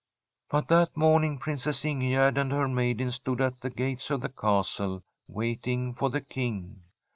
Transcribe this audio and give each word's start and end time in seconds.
* 0.27 0.49
But 0.49 0.67
that 0.69 0.97
morning 0.97 1.37
Princess 1.37 1.83
Ingegerd 1.83 2.35
and 2.35 2.51
her 2.51 2.67
maidens 2.67 3.13
stood 3.17 3.39
at 3.39 3.61
the 3.61 3.69
gates 3.69 4.09
of 4.09 4.21
the 4.21 4.29
castle 4.29 5.03
waiting 5.27 5.93
for 5.93 6.09
the 6.09 6.21
King. 6.21 6.81